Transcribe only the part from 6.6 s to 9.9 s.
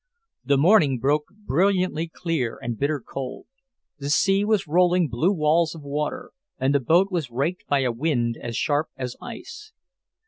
the boat was raked by a wind as sharp as ice.